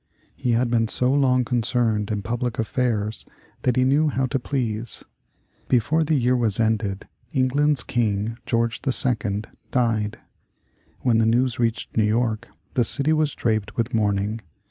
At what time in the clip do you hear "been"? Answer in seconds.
0.71-0.87